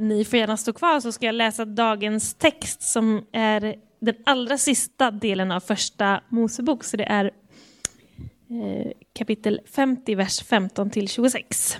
[0.00, 4.58] ni får gärna stå kvar så ska jag läsa dagens text som är den allra
[4.58, 6.84] sista delen av första Mosebok.
[6.84, 11.76] Så det är eh, kapitel 50, vers 15 till 26.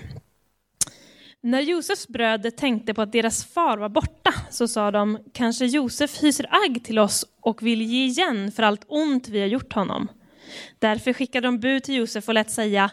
[1.42, 6.22] När Josefs bröder tänkte på att deras far var borta så sa de, kanske Josef
[6.22, 10.08] hyser agg till oss och vill ge igen för allt ont vi har gjort honom.
[10.78, 12.90] Därför skickade de bud till Josef och lät säga,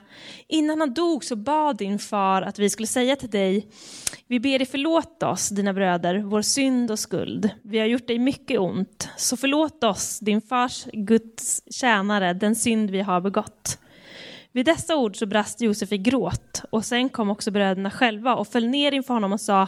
[0.48, 3.68] innan han dog så bad din far att vi skulle säga till dig,
[4.28, 7.50] vi ber dig förlåta oss, dina bröder, vår synd och skuld.
[7.62, 12.90] Vi har gjort dig mycket ont, så förlåt oss, din fars Guds tjänare, den synd
[12.90, 13.80] vi har begått.
[14.52, 18.48] Vid dessa ord så brast Josef i gråt och sen kom också bröderna själva och
[18.48, 19.68] föll ner inför honom och sa,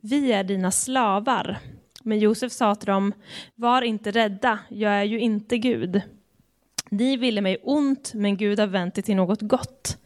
[0.00, 1.58] vi är dina slavar.
[2.02, 3.12] Men Josef sa till dem,
[3.54, 6.02] var inte rädda, jag är ju inte Gud.
[6.90, 9.98] Ni ville mig ont, men Gud har vänt det till något gott.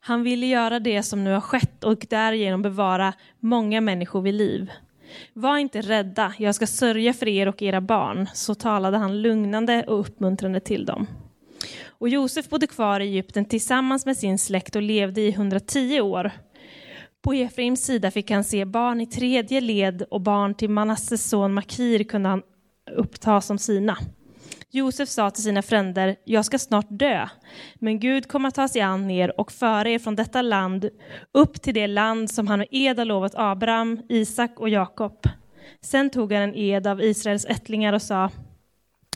[0.00, 4.70] Han ville göra det som nu har skett och därigenom bevara många människor vid liv.
[5.32, 8.28] Var inte rädda, jag ska sörja för er och era barn.
[8.34, 11.06] Så talade han lugnande och uppmuntrande till dem.
[11.86, 16.30] Och Josef bodde kvar i Egypten tillsammans med sin släkt och levde i 110 år.
[17.22, 21.54] På Efraims sida fick han se barn i tredje led och barn till Manasses son
[21.54, 22.42] Makir kunde han
[22.96, 23.96] uppta som sina.
[24.72, 27.28] Josef sa till sina fränder, jag ska snart dö,
[27.74, 30.88] men Gud kommer att ta sig an er och föra er från detta land
[31.32, 35.28] upp till det land som han med ed har lovat Abraham, Isak och Jakob.
[35.80, 38.30] Sen tog han en ed av Israels ättlingar och sa,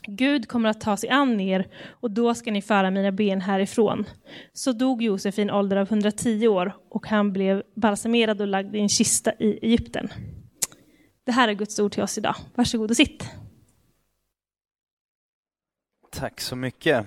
[0.07, 4.05] Gud kommer att ta sig an er och då ska ni föra mina ben härifrån.
[4.53, 8.77] Så dog Josef i en ålder av 110 år och han blev balsamerad och lagd
[8.77, 10.09] i en kista i Egypten.
[11.27, 12.37] Det här är Guds ord till oss idag.
[12.55, 13.44] Varsågod och sitt.
[16.15, 17.07] Tack så mycket.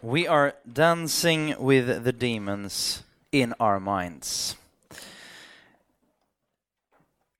[0.00, 4.56] We are dancing with the demons in our minds.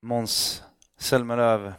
[0.03, 0.63] Måns
[0.99, 1.73] Zelmerlöw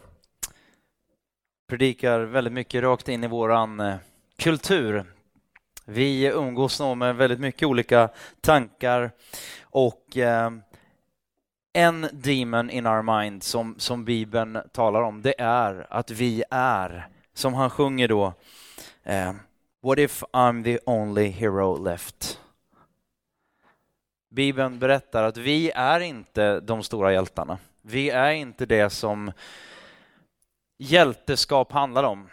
[1.67, 3.95] predikar väldigt mycket rakt in i våran eh,
[4.37, 5.05] kultur.
[5.85, 8.09] Vi umgås nog med väldigt mycket olika
[8.41, 9.11] tankar
[9.61, 10.51] och eh,
[11.73, 17.07] en demon in our mind som, som Bibeln talar om, det är att vi är,
[17.33, 18.33] som han sjunger då,
[19.07, 19.33] Uh,
[19.81, 22.39] What if I'm the only hero left?
[24.29, 27.57] Bibeln berättar att vi är inte de stora hjältarna.
[27.81, 29.31] Vi är inte det som
[30.77, 32.29] hjälteskap handlar om.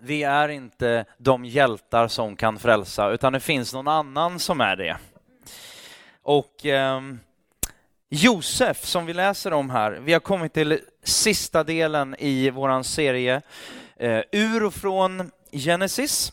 [0.00, 4.76] Vi är inte de hjältar som kan frälsa, utan det finns någon annan som är
[4.76, 4.96] det.
[6.22, 7.00] Och eh,
[8.08, 13.42] Josef, som vi läser om här, vi har kommit till sista delen i vår serie,
[13.96, 16.32] eh, ur och från Genesis.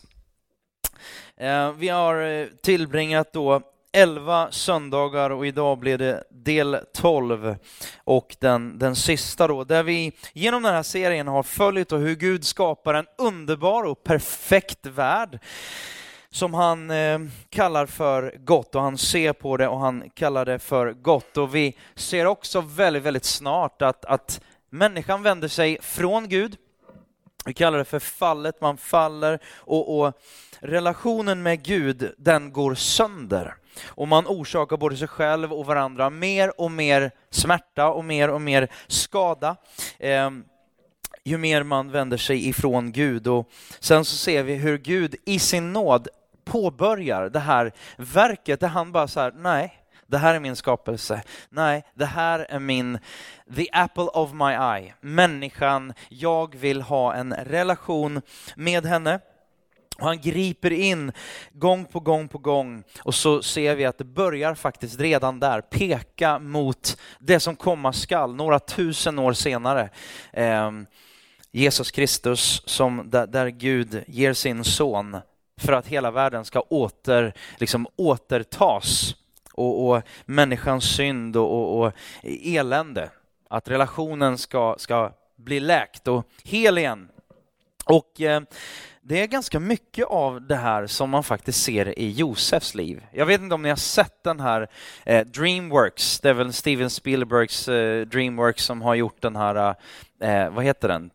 [1.36, 3.60] Eh, vi har eh, tillbringat då
[3.92, 7.56] 11 söndagar och idag blir det del 12
[8.04, 12.44] och den, den sista då, där vi genom den här serien har följt hur Gud
[12.44, 15.38] skapar en underbar och perfekt värld
[16.30, 17.18] som han eh,
[17.48, 21.36] kallar för gott och han ser på det och han kallar det för gott.
[21.36, 24.40] Och vi ser också väldigt, väldigt snart att, att
[24.70, 26.56] människan vänder sig från Gud.
[27.46, 30.12] Vi kallar det för fallet, man faller och, och
[30.60, 33.54] relationen med Gud, den går sönder
[33.86, 38.40] och man orsakar både sig själv och varandra mer och mer smärta och mer och
[38.40, 39.56] mer skada.
[39.98, 40.30] Eh,
[41.24, 43.26] ju mer man vänder sig ifrån Gud.
[43.26, 46.08] Och sen så ser vi hur Gud i sin nåd
[46.44, 51.22] påbörjar det här verket där han bara så här, nej, det här är min skapelse.
[51.48, 52.98] Nej, det här är min,
[53.56, 54.94] the apple of my eye.
[55.00, 58.22] Människan, jag vill ha en relation
[58.56, 59.20] med henne.
[59.98, 61.12] Och han griper in
[61.52, 65.60] gång på gång på gång och så ser vi att det börjar faktiskt redan där
[65.60, 69.90] peka mot det som komma skall några tusen år senare.
[70.32, 70.70] Eh,
[71.52, 75.16] Jesus Kristus som där, där, Gud ger sin son
[75.60, 79.14] för att hela världen ska åter, liksom, återtas
[79.56, 83.10] och, och människans synd och, och, och elände,
[83.50, 87.08] att relationen ska, ska bli läkt och hel igen.
[87.84, 88.40] Och eh,
[89.02, 93.06] det är ganska mycket av det här som man faktiskt ser i Josefs liv.
[93.12, 94.68] Jag vet inte om ni har sett den här
[95.04, 99.74] eh, Dreamworks, det är väl Steven Spielbergs eh, Dreamworks som har gjort den här,
[100.20, 101.10] eh, vad heter den?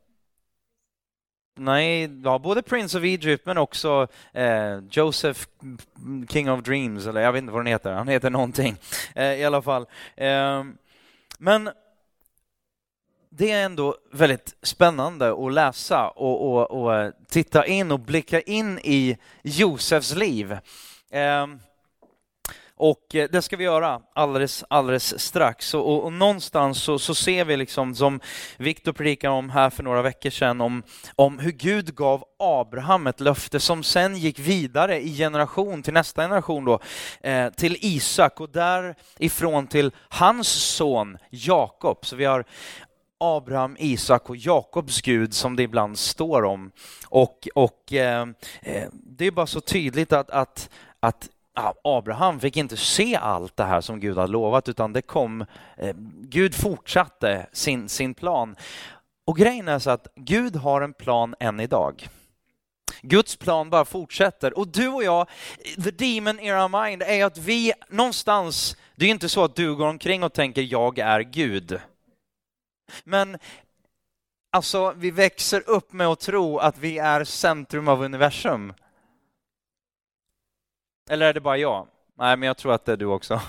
[1.56, 5.48] Nej, ja, både Prince of Egypt men också eh, Joseph
[6.30, 8.75] King of Dreams, eller jag vet inte vad den heter, han heter någonting
[9.15, 9.86] eh, i alla fall.
[10.15, 10.63] Eh,
[11.38, 11.69] men
[13.30, 18.42] det är ändå väldigt spännande att läsa och, och, och eh, titta in och blicka
[18.42, 20.57] in i Josefs liv.
[21.12, 21.59] Ehm,
[22.81, 25.73] och eh, det ska vi göra alldeles, alldeles strax.
[25.73, 28.19] Och, och, och någonstans så, så, ser vi, liksom, som
[28.57, 30.83] Viktor predikade om här för några veckor sedan, om,
[31.15, 36.21] om hur Gud gav Abraham ett löfte som sen gick vidare i generation till nästa
[36.21, 36.79] generation då,
[37.21, 42.05] eh, till Isak och därifrån till hans son Jakob.
[42.05, 42.45] Så vi har
[43.17, 46.71] Abraham, Isak och Jakobs Gud som det ibland står om.
[47.09, 48.27] Och, och eh,
[48.61, 50.69] eh det är bara så tydligt att, att,
[50.99, 51.29] att
[51.83, 55.45] Abraham fick inte se allt det här som Gud hade lovat utan det kom,
[55.77, 58.56] eh, Gud fortsatte sin, sin plan.
[59.25, 62.09] Och grejen är så att Gud har en plan än idag.
[63.01, 64.57] Guds plan bara fortsätter.
[64.57, 65.27] Och du och jag,
[65.83, 69.75] the demon in our mind, är att vi någonstans, det är inte så att du
[69.75, 71.80] går omkring och tänker jag är Gud.
[73.03, 73.38] Men
[74.51, 78.74] alltså, vi växer upp med att tro att vi är centrum av universum.
[81.11, 81.87] Eller är det bara jag?
[82.17, 83.41] Nej, men jag tror att det är du också.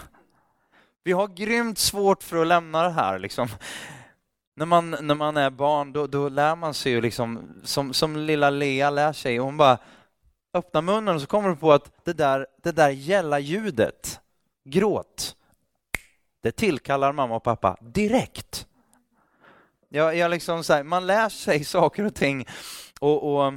[1.04, 3.18] Vi har grymt svårt för att lämna det här.
[3.18, 3.48] Liksom.
[4.56, 8.16] När, man, när man är barn, då, då lär man sig ju liksom, som, som
[8.16, 9.36] lilla Lea lär sig.
[9.36, 9.78] Hon bara
[10.54, 14.20] öppnar munnen och så kommer du på att det där, det där gälla ljudet,
[14.64, 15.36] gråt,
[16.42, 18.66] det tillkallar mamma och pappa direkt.
[19.88, 22.46] Jag, jag liksom så här, man lär sig saker och ting
[23.00, 23.52] och, och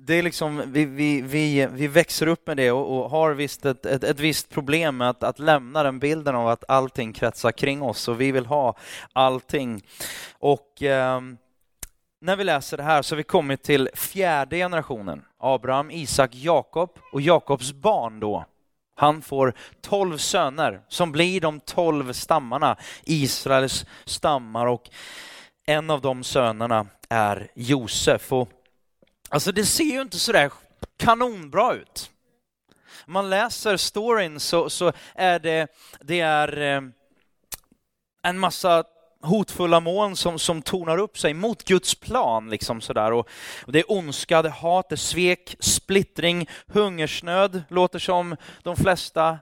[0.00, 3.66] det är liksom, vi, vi, vi, vi växer upp med det och, och har visst
[3.66, 7.52] ett, ett, ett, visst problem med att, att lämna den bilden av att allting kretsar
[7.52, 8.76] kring oss och vi vill ha
[9.12, 9.82] allting.
[10.38, 11.20] Och eh,
[12.20, 15.24] när vi läser det här så har vi kommit till fjärde generationen.
[15.38, 18.44] Abraham, Isak, Jakob och Jakobs barn då.
[18.96, 24.90] Han får tolv söner som blir de tolv stammarna, Israels stammar och
[25.66, 28.32] en av de sönerna är Josef.
[28.32, 28.48] Och
[29.28, 30.50] Alltså det ser ju inte sådär
[30.96, 32.10] kanonbra ut.
[33.06, 35.66] Om man läser storyn så, så är det,
[36.00, 36.82] det är eh,
[38.22, 38.84] en massa
[39.22, 42.50] hotfulla moln som, som tornar upp sig mot Guds plan.
[42.50, 43.12] Liksom sådär.
[43.12, 43.28] Och,
[43.66, 48.76] och det är ondska, det är hat, det är svek, splittring, hungersnöd, låter som de
[48.76, 49.38] flesta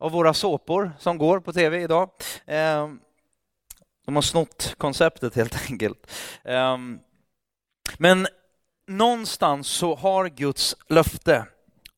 [0.00, 2.10] av våra såpor som går på tv idag.
[2.46, 3.00] Ehm,
[4.06, 6.10] de har snott konceptet helt enkelt.
[6.44, 6.98] Ehm,
[7.98, 8.26] men
[8.90, 11.46] någonstans så har Guds löfte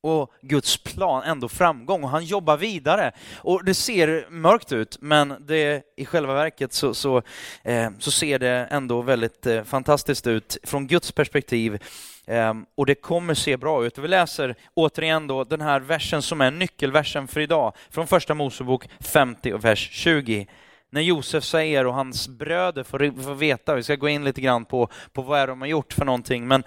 [0.03, 3.13] och Guds plan ändå framgång och han jobbar vidare.
[3.37, 7.23] Och det ser mörkt ut, men det, i själva verket så, så,
[7.63, 11.83] eh, så ser det ändå väldigt eh, fantastiskt ut från Guds perspektiv.
[12.27, 13.99] Eh, och det kommer se bra ut.
[13.99, 18.89] Vi läser återigen då den här versen som är nyckelversen för idag, från första Mosebok
[19.01, 20.47] 50 och vers 20
[20.93, 24.65] när Josef säger och hans bröder får, får veta, vi ska gå in lite grann
[24.65, 26.65] på, på vad är de har gjort för någonting, men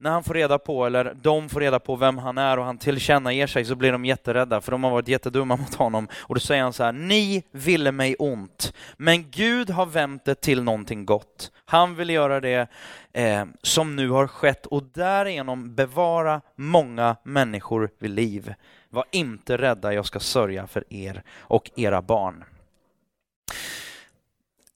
[0.00, 2.78] när han får reda på, eller de får reda på vem han är och han
[2.78, 6.08] tillkännager sig så blir de jätterädda för de har varit jättedumma mot honom.
[6.14, 10.34] Och då säger han så här, ni ville mig ont, men Gud har vänt det
[10.34, 11.52] till någonting gott.
[11.64, 12.68] Han vill göra det
[13.12, 18.54] eh, som nu har skett och därigenom bevara många människor vid liv.
[18.90, 22.44] Var inte rädda, jag ska sörja för er och era barn.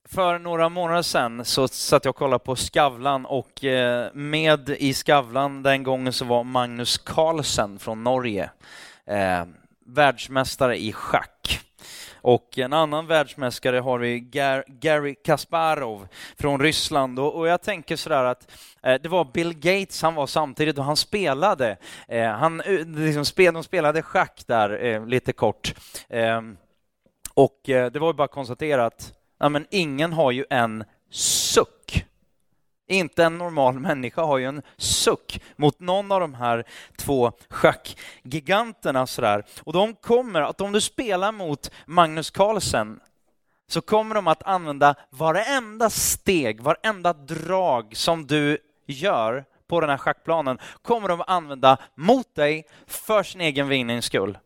[0.09, 4.95] För några månader sedan så satt jag och kollade på Skavlan och eh, med i
[4.95, 8.51] Skavlan den gången så var Magnus Carlsen från Norge
[9.07, 9.45] eh,
[9.87, 11.61] världsmästare i schack.
[12.25, 14.21] Och en annan världsmästare har vi
[14.67, 17.19] Gary Kasparov från Ryssland.
[17.19, 18.51] Och, jag tänker sådär att
[18.83, 21.77] eh, det var Bill Gates han var samtidigt och han spelade.
[22.09, 25.75] Eh, han, eh, liksom spel, de spelade schack där lite kort.
[26.09, 26.57] Ehm,
[27.35, 30.85] och eh, det var ju bara att konstatera att ja, men ingen har ju en
[31.11, 32.05] suck.
[32.89, 36.65] Inte en normal människa har ju en suck mot någon av de här
[36.99, 39.07] två schackgiganterna.
[39.07, 39.45] Sådär.
[39.65, 43.01] Och de kommer, att om du spelar mot Magnus Carlsen
[43.67, 49.99] så kommer de att använda varenda steg, varenda drag som du gör på den här
[49.99, 54.39] schackplanen kommer de att använda mot dig för sin egen vinnings skull.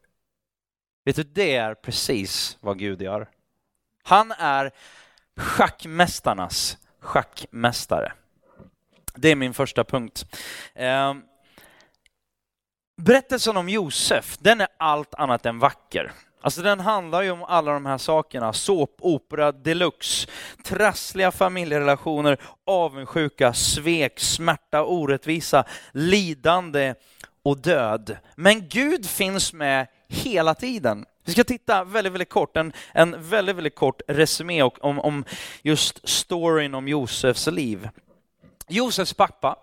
[1.09, 3.29] Vet du, det är precis vad Gud gör.
[4.03, 4.71] Han är
[5.37, 8.13] schackmästarnas schackmästare.
[9.15, 10.27] Det är min första punkt.
[10.75, 11.23] Ehm,
[13.03, 16.13] berättelsen om Josef, den är allt annat än vacker.
[16.41, 20.29] Alltså den handlar ju om alla de här sakerna, såpopera deluxe,
[20.65, 26.95] trassliga familjerelationer, avundsjuka, svek, smärta, orättvisa, lidande
[27.43, 28.17] och död.
[28.37, 31.05] Men Gud finns med hela tiden.
[31.25, 35.25] Vi ska titta väldigt, väldigt kort, en, en väldigt, väldigt kort resumé om, om
[35.63, 37.89] just storyn om Josefs liv.
[38.69, 39.59] Josefs pappa,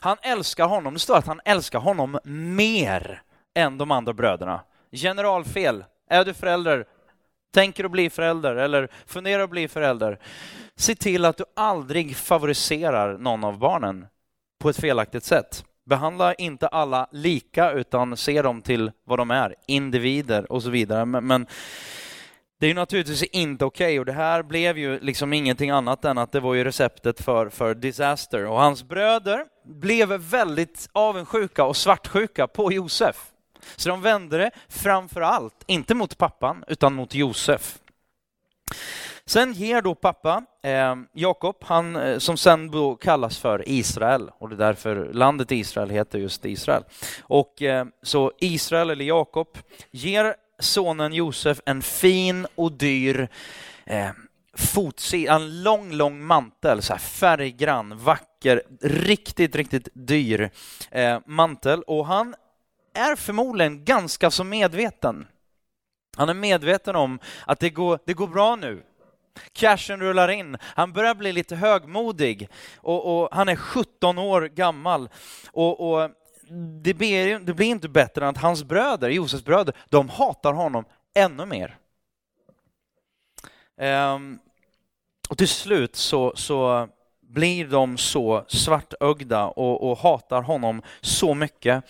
[0.00, 3.22] han älskar honom, det står att han älskar honom mer
[3.54, 4.60] än de andra bröderna.
[4.92, 5.84] Generalfel.
[6.10, 6.84] Är du förälder?
[7.52, 10.18] Tänker att bli förälder eller funderar att bli förälder?
[10.76, 14.06] Se till att du aldrig favoriserar någon av barnen
[14.58, 15.64] på ett felaktigt sätt.
[15.90, 21.04] Behandla inte alla lika utan se dem till vad de är, individer och så vidare.
[21.04, 21.46] Men, men
[22.60, 26.04] det är ju naturligtvis inte okej okay, och det här blev ju liksom ingenting annat
[26.04, 28.46] än att det var ju receptet för, för disaster.
[28.46, 33.16] Och hans bröder blev väldigt avundsjuka och svartsjuka på Josef.
[33.76, 37.78] Så de vände det framför allt, inte mot pappan, utan mot Josef.
[39.24, 44.48] Sen ger då pappa eh, Jakob, han eh, som sen då kallas för Israel och
[44.48, 46.84] det är därför landet Israel heter just Israel.
[47.22, 49.58] Och eh, så Israel eller Jakob
[49.90, 53.28] ger sonen Josef en fin och dyr
[53.86, 54.10] eh,
[54.54, 60.50] fotsida, en lång, lång mantel, så här färggrann, vacker, riktigt, riktigt dyr
[60.90, 62.34] eh, mantel och han
[62.94, 65.26] är förmodligen ganska så medveten.
[66.16, 68.82] Han är medveten om att det går, det går bra nu.
[69.52, 70.56] Cashen rullar in.
[70.62, 75.08] Han börjar bli lite högmodig och, och han är 17 år gammal.
[75.52, 76.10] Och, och
[76.82, 80.84] det, blir, det blir inte bättre än att hans bröder, Josefs bröder, de hatar honom
[81.14, 81.76] ännu mer.
[83.80, 84.38] Um,
[85.28, 86.88] och till slut så, så
[87.20, 91.84] blir de så svartögda och, och hatar honom så mycket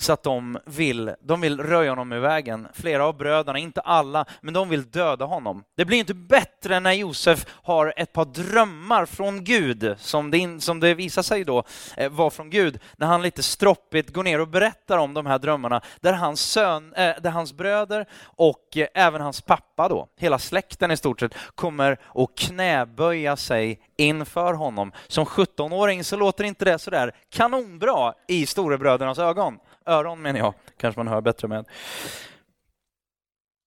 [0.00, 2.68] så att de vill, de vill röja honom ur vägen.
[2.74, 5.64] Flera av bröderna, inte alla, men de vill döda honom.
[5.76, 10.80] Det blir inte bättre när Josef har ett par drömmar från Gud, som det, som
[10.80, 11.64] det visar sig då
[11.96, 15.38] eh, var från Gud, när han lite stroppigt går ner och berättar om de här
[15.38, 20.38] drömmarna, där hans, sön, eh, där hans bröder och eh, även hans pappa då, hela
[20.38, 24.92] släkten i stort sett, kommer att knäböja sig inför honom.
[25.06, 31.00] Som 17-åring så låter inte det sådär kanonbra i storebrödernas ögon öron menar jag, kanske
[31.00, 31.66] man hör bättre med.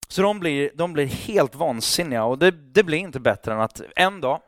[0.07, 3.81] Så de blir, de blir helt vansinniga och det, det blir inte bättre än att
[3.95, 4.41] en dag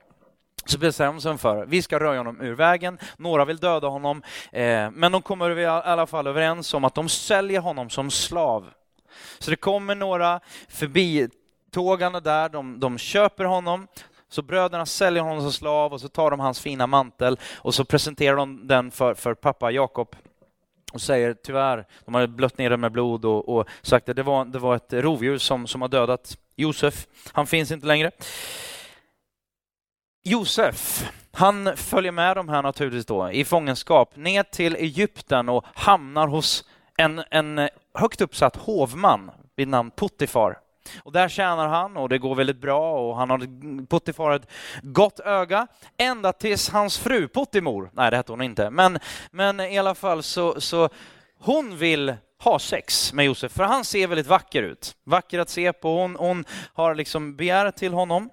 [0.66, 2.98] så bestäms de för vi ska röja honom ur vägen.
[3.18, 7.10] Några vill döda honom, eh, men de kommer i alla fall överens om att de
[7.10, 8.70] säljer honom som slav.
[9.40, 13.88] Så det kommer några förbitågande där, de, de köper honom,
[14.30, 17.86] så bröderna säljer honom som slav och så tar de hans fina mantel och så
[17.86, 20.16] presenterar de den för, för pappa Jakob
[20.94, 24.24] och säger tyvärr, de har blött ner den med blod och, och sagt att det
[24.24, 27.08] var, det var ett rovdjur som, som har dödat Josef.
[27.32, 28.12] Han finns inte längre.
[30.24, 36.28] Josef, han följer med de här naturligtvis då i fångenskap ner till Egypten och hamnar
[36.28, 36.66] hos
[36.98, 40.63] en, en högt uppsatt hovman vid namn Puttifar.
[41.04, 43.38] Och där tjänar han och det går väldigt bra och han har
[43.88, 44.50] Puttifar ett
[44.82, 49.00] gott öga ända tills hans fru Puttimor, nej det hette hon inte, men,
[49.32, 50.90] men i alla fall så, så
[51.40, 54.96] hon vill ha sex med Josef, för han ser väldigt vacker ut.
[55.04, 58.30] Vacker att se på, hon, hon har liksom begär till honom.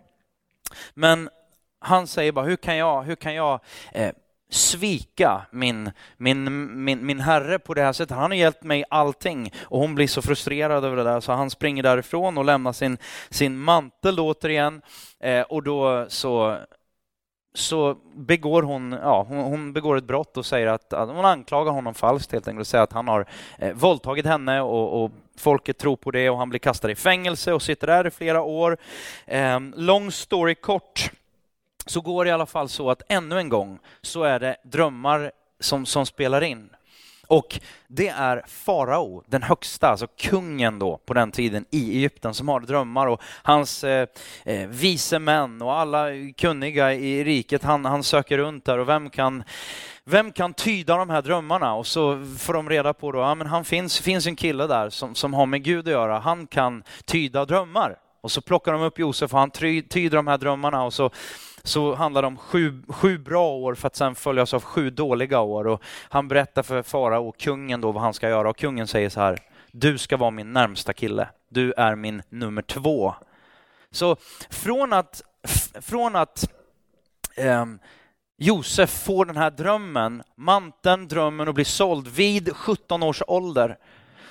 [0.95, 1.31] Men
[1.79, 3.61] han säger bara, hur kan jag, hur kan jag
[3.93, 4.13] eh,
[4.51, 8.17] svika min, min, min, min herre på det här sättet.
[8.17, 11.51] Han har hjälpt mig allting och hon blir så frustrerad över det där så han
[11.51, 12.99] springer därifrån och lämnar sin,
[13.31, 14.83] sin mantel återigen
[15.21, 16.59] eh, och då så
[17.55, 21.73] så begår hon, ja, hon, hon, begår ett brott och säger att, att hon anklagar
[21.73, 23.27] honom falskt helt enkelt och säger att han har
[23.59, 27.53] eh, våldtagit henne och, och, folket tror på det och han blir kastad i fängelse
[27.53, 28.77] och sitter där i flera år.
[29.27, 31.11] Eh, long story kort
[31.87, 35.33] så går det i alla fall så att ännu en gång så är det drömmar
[35.61, 36.71] som, som spelar in.
[37.31, 42.49] Och det är farao, den högsta, alltså kungen då på den tiden i Egypten som
[42.49, 44.09] har drömmar och hans eh,
[44.45, 46.07] eh, vise män och alla
[46.37, 49.45] kunniga i riket, han, han söker runt där och vem kan,
[50.05, 51.75] vem kan tyda de här drömmarna?
[51.75, 54.91] Och så får de reda på då, ja men han finns, finns en kille där
[54.91, 57.97] som, som har med Gud att göra, han kan tyda drömmar.
[58.23, 61.11] Och så plockar de upp Josef och han tyder de här drömmarna och så
[61.63, 65.41] så handlar det om sju, sju bra år för att sen följas av sju dåliga
[65.41, 65.67] år.
[65.67, 69.21] Och han berättar för farao, kungen, då vad han ska göra och kungen säger så
[69.21, 69.39] här,
[69.73, 71.29] du ska vara min närmsta kille.
[71.49, 73.15] Du är min nummer två.
[73.91, 74.17] Så
[74.51, 75.23] från att,
[75.81, 76.53] från att
[77.37, 77.67] eh,
[78.39, 83.79] Josef får den här drömmen, manteln, drömmen och blir såld vid 17 års ålder,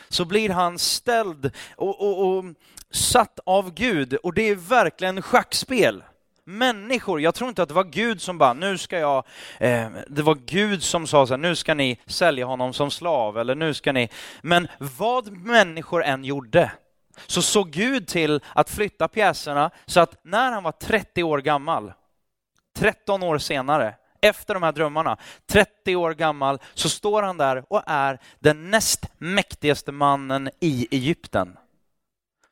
[0.10, 2.46] så blir han ställd och, och, och
[2.92, 6.04] satt av Gud och det är verkligen schackspel
[6.50, 7.22] människor.
[7.22, 9.24] Jag tror inte att det var Gud som bara, nu ska jag,
[9.60, 13.38] eh, det var Gud som sa så här, nu ska ni sälja honom som slav
[13.38, 14.10] eller nu ska ni,
[14.42, 16.72] men vad människor än gjorde
[17.28, 21.94] så såg Gud till att flytta pjäserna så att när han var 30 år gammal,
[22.76, 27.84] 13 år senare, efter de här drömmarna, 30 år gammal, så står han där och
[27.88, 31.58] är den näst mäktigaste mannen i Egypten.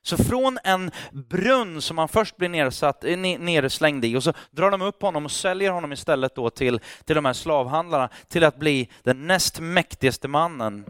[0.08, 4.70] Så från en brunn som han först blir nersatt, eh, nerslängd i och så drar
[4.70, 8.56] de upp honom och säljer honom istället då till, till de här slavhandlarna till att
[8.56, 10.84] bli den näst mäktigaste mannen.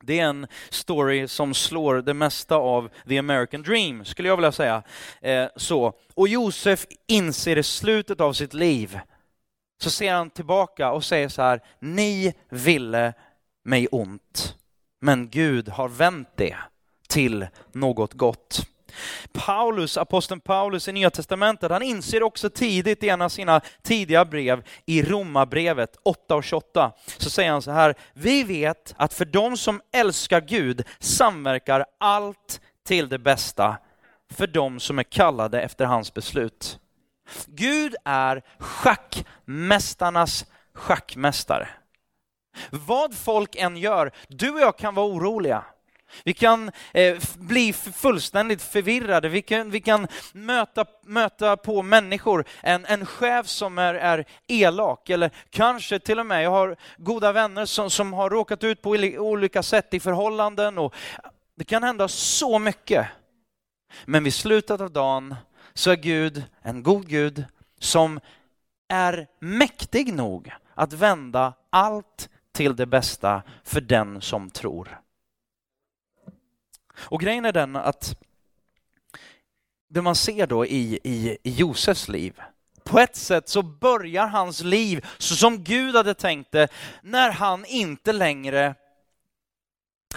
[0.00, 4.52] Det är en story som slår det mesta av the American dream, skulle jag vilja
[4.52, 4.82] säga.
[5.20, 5.92] Eh, så.
[6.14, 8.98] Och Josef inser i slutet av sitt liv,
[9.82, 13.12] så ser han tillbaka och säger så här, ni ville
[13.64, 14.56] mig ont,
[15.00, 16.56] men Gud har vänt det
[17.14, 18.66] till något gott.
[19.32, 24.24] Paulus, aposteln Paulus i Nya Testamentet, han inser också tidigt i en av sina tidiga
[24.24, 29.24] brev, i Romarbrevet 8 och 28, så säger han så här, vi vet att för
[29.24, 33.76] de som älskar Gud samverkar allt till det bästa
[34.30, 36.78] för de som är kallade efter hans beslut.
[37.46, 41.68] Gud är schackmästarnas schackmästare.
[42.70, 45.64] Vad folk än gör, du och jag kan vara oroliga.
[46.24, 52.84] Vi kan eh, bli fullständigt förvirrade, vi kan, vi kan möta, möta på människor, en,
[52.86, 57.66] en chef som är, är elak, eller kanske till och med, jag har goda vänner
[57.66, 60.94] som, som har råkat ut på olika sätt i förhållanden och
[61.56, 63.06] det kan hända så mycket.
[64.04, 65.34] Men vid slutet av dagen
[65.74, 67.44] så är Gud en god Gud
[67.78, 68.20] som
[68.88, 75.00] är mäktig nog att vända allt till det bästa för den som tror.
[76.96, 78.16] Och grejen är den att
[79.88, 82.40] det man ser då i, i, i Josefs liv,
[82.84, 86.68] på ett sätt så börjar hans liv så som Gud hade tänkt det
[87.02, 88.74] när han inte längre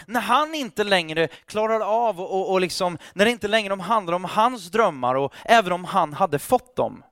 [0.05, 4.25] när han inte längre klarar av och, och liksom, när det inte längre handlar om
[4.25, 7.03] hans drömmar och även om han hade fått dem.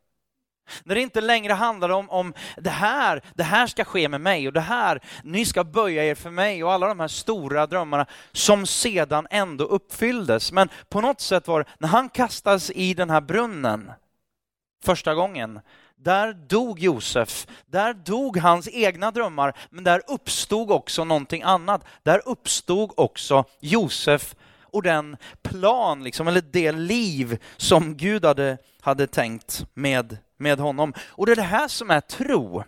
[0.84, 4.48] När det inte längre handlar om, om det här, det här ska ske med mig
[4.48, 8.06] och det här, ni ska böja er för mig och alla de här stora drömmarna
[8.32, 10.52] som sedan ändå uppfylldes.
[10.52, 13.92] Men på något sätt var det, när han kastas i den här brunnen
[14.84, 15.60] första gången,
[15.96, 21.86] där dog Josef, där dog hans egna drömmar, men där uppstod också någonting annat.
[22.04, 29.08] Där uppstod också Josef och den plan, liksom, eller det liv som Gud hade, hade
[29.08, 30.94] tänkt med med honom.
[31.08, 32.64] Och det är det här som är tro.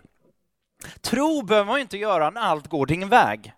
[1.00, 3.52] Tro behöver man ju inte göra när allt går din väg.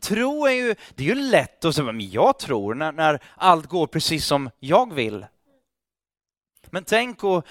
[0.00, 3.66] Tro är ju, det är ju lätt att säga, men jag tror när, när allt
[3.66, 5.26] går precis som jag vill.
[6.70, 7.42] Men tänk om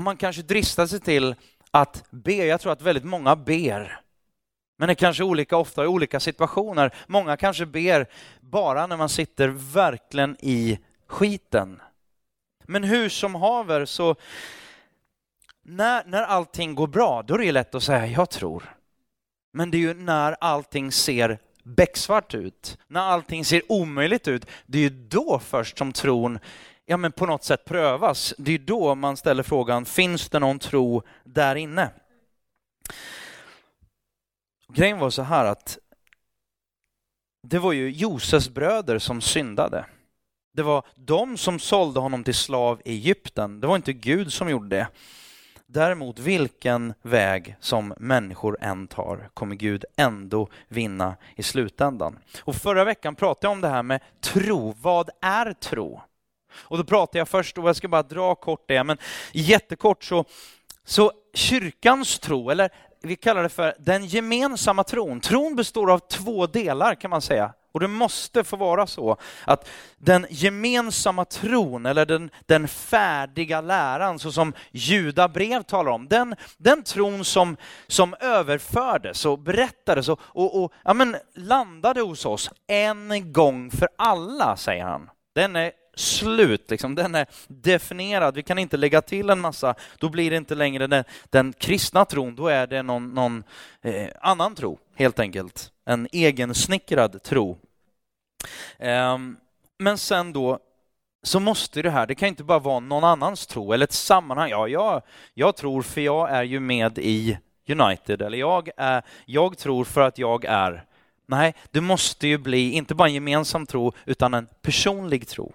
[0.00, 1.34] man kanske dristar sig till
[1.70, 2.34] att be.
[2.34, 4.00] Jag tror att väldigt många ber.
[4.76, 6.94] Men det är kanske olika ofta i olika situationer.
[7.06, 8.06] Många kanske ber
[8.40, 11.80] bara när man sitter verkligen i skiten.
[12.64, 14.16] Men hur som haver så
[15.64, 18.76] när, när allting går bra, då är det lätt att säga jag tror.
[19.52, 24.78] Men det är ju när allting ser becksvart ut, när allting ser omöjligt ut, det
[24.78, 26.38] är ju då först som tron
[26.86, 28.34] ja, men på något sätt prövas.
[28.38, 31.90] Det är ju då man ställer frågan, finns det någon tro där inne?
[34.68, 35.78] Grejen var så här att
[37.42, 39.86] det var ju Josefs bröder som syndade.
[40.52, 43.60] Det var de som sålde honom till slav i Egypten.
[43.60, 44.88] Det var inte Gud som gjorde det.
[45.74, 52.18] Däremot vilken väg som människor än tar kommer Gud ändå vinna i slutändan.
[52.40, 54.74] Och förra veckan pratade jag om det här med tro.
[54.82, 56.00] Vad är tro?
[56.54, 58.98] Och då pratade jag först, och jag ska bara dra kort det, men
[59.32, 60.24] jättekort så,
[60.84, 62.70] så kyrkans tro, eller
[63.02, 65.20] vi kallar det för den gemensamma tron.
[65.20, 67.52] Tron består av två delar kan man säga.
[67.74, 74.18] Och det måste få vara så att den gemensamma tron, eller den, den färdiga läran,
[74.18, 77.56] så som judabrev talar om, den, den tron som,
[77.86, 83.88] som överfördes och berättades och, och, och ja, men landade hos oss en gång för
[83.98, 85.10] alla, säger han.
[85.34, 86.94] Den är slut, liksom.
[86.94, 88.34] den är definierad.
[88.34, 92.04] Vi kan inte lägga till en massa, då blir det inte längre den, den kristna
[92.04, 93.44] tron, då är det någon, någon
[93.82, 95.70] eh, annan tro, helt enkelt.
[95.84, 97.58] En egensnickrad tro.
[98.78, 99.36] Ehm,
[99.78, 100.58] men sen då
[101.22, 104.50] så måste det här, det kan inte bara vara någon annans tro eller ett sammanhang.
[104.50, 105.02] Ja, jag,
[105.34, 110.00] jag tror för jag är ju med i United, eller jag, är, jag tror för
[110.00, 110.84] att jag är.
[111.26, 115.52] Nej, det måste ju bli inte bara en gemensam tro, utan en personlig tro.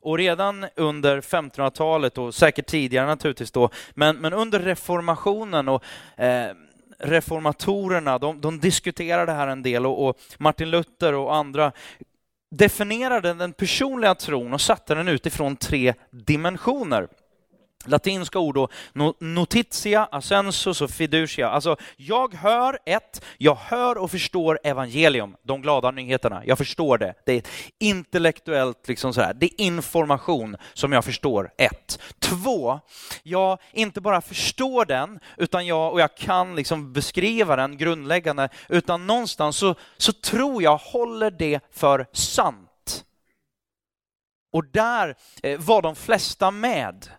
[0.00, 5.84] Och redan under 1500-talet och säkert tidigare naturligtvis då, men, men under reformationen och
[6.16, 6.50] eh,
[6.98, 11.72] reformatorerna, de, de diskuterade det här en del och, och Martin Luther och andra
[12.56, 17.08] definierade den personliga tron och satte den utifrån tre dimensioner.
[17.86, 18.68] Latinska ord då,
[19.20, 21.48] notitia, ascensus och fiducia.
[21.48, 26.42] Alltså, jag hör ett, jag hör och förstår evangelium, de glada nyheterna.
[26.44, 27.14] Jag förstår det.
[27.26, 27.42] Det är
[27.78, 29.34] intellektuellt, liksom så här.
[29.34, 31.50] det är information som jag förstår.
[31.58, 32.00] Ett.
[32.18, 32.80] Två,
[33.22, 39.06] jag inte bara förstår den, utan jag, och jag kan liksom beskriva den grundläggande, utan
[39.06, 42.70] någonstans så, så tror jag håller det för sant.
[44.52, 47.10] Och där eh, var de flesta med.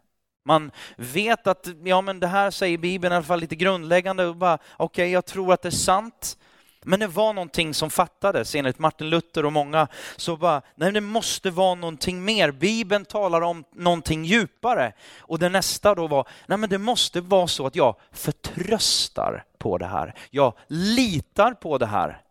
[0.47, 4.25] Man vet att ja, men det här säger Bibeln i alla fall lite grundläggande.
[4.25, 6.37] och bara Okej, okay, jag tror att det är sant.
[6.83, 9.87] Men det var någonting som fattades enligt Martin Luther och många.
[10.15, 12.51] Så bara, nej det måste vara någonting mer.
[12.51, 14.93] Bibeln talar om någonting djupare.
[15.19, 19.77] Och det nästa då var, nej men det måste vara så att jag förtröstar på
[19.77, 20.13] det här.
[20.29, 22.21] Jag litar på det här.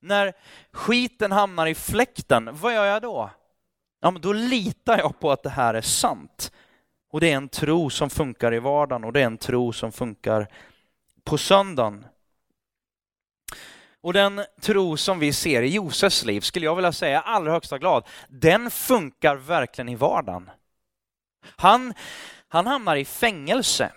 [0.00, 0.32] När
[0.72, 3.30] skiten hamnar i fläkten, vad gör jag då?
[4.00, 6.52] Ja, men då litar jag på att det här är sant.
[7.16, 9.92] Och det är en tro som funkar i vardagen och det är en tro som
[9.92, 10.48] funkar
[11.24, 12.06] på söndagen.
[14.00, 17.78] Och den tro som vi ser i Josefs liv, skulle jag vilja säga allra högsta
[17.78, 20.50] glad, den funkar verkligen i vardagen.
[21.56, 21.94] Han,
[22.48, 23.92] han hamnar i fängelse.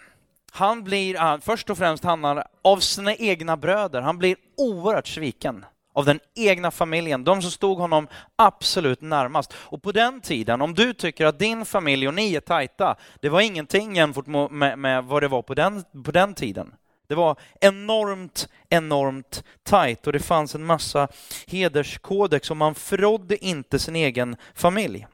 [0.52, 6.06] Han blir, först och främst hamnar av sina egna bröder, han blir oerhört sviken av
[6.06, 9.54] den egna familjen, de som stod honom absolut närmast.
[9.56, 13.30] Och på den tiden, om du tycker att din familj och ni är tajta, det
[13.30, 16.74] var ingenting jämfört med, med vad det var på den, på den tiden.
[17.08, 21.08] Det var enormt, enormt tajt och det fanns en massa
[21.48, 25.08] hederskodex och man förrådde inte sin egen familj.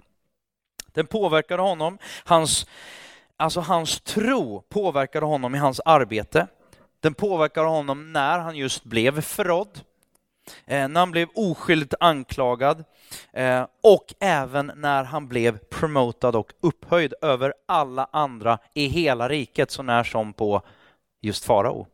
[0.94, 2.68] Den påverkade honom, hans,
[3.38, 6.48] alltså hans tro påverkade honom i hans arbete.
[7.00, 9.80] Den påverkade honom när han just blev förrådd
[10.66, 12.84] Eh, när han blev oskyldigt anklagad
[13.34, 19.72] eh, och även när han blev promotad och upphöjd över alla andra i hela riket,
[19.72, 20.62] så när som på
[21.22, 21.88] just farao.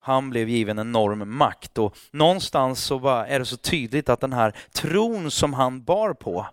[0.00, 4.56] Han blev given enorm makt och någonstans så är det så tydligt att den här
[4.72, 6.46] tron som han bar på,